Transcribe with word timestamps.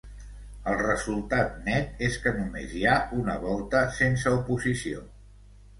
El 0.71 0.77
resultat 0.79 1.59
net 1.69 2.01
és 2.09 2.17
que 2.25 2.33
només 2.41 2.75
hi 2.81 2.85
ha 2.85 2.97
una 3.21 3.39
volta 3.47 3.87
sense 4.01 4.37
oposició. 4.41 5.07